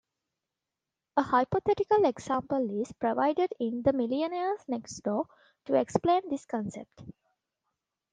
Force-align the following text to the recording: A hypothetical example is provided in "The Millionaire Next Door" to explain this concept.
A 1.15 1.21
hypothetical 1.21 2.05
example 2.05 2.81
is 2.81 2.91
provided 2.93 3.53
in 3.59 3.83
"The 3.83 3.93
Millionaire 3.93 4.57
Next 4.67 4.97
Door" 5.03 5.27
to 5.65 5.75
explain 5.75 6.27
this 6.27 6.47
concept. 6.47 7.03